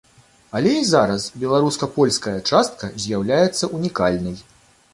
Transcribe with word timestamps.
Але 0.59 0.71
і 0.77 0.87
зараз 0.91 1.27
беларуска-польская 1.43 2.35
частка 2.51 2.91
з'яўляецца 3.07 3.73
ўнікальнай. 3.77 4.35